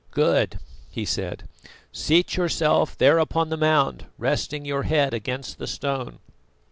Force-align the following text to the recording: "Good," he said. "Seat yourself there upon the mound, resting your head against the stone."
"Good," 0.09 0.57
he 0.89 1.05
said. 1.05 1.43
"Seat 1.91 2.35
yourself 2.35 2.97
there 2.97 3.19
upon 3.19 3.49
the 3.49 3.55
mound, 3.55 4.07
resting 4.17 4.65
your 4.65 4.81
head 4.81 5.13
against 5.13 5.59
the 5.59 5.67
stone." 5.67 6.17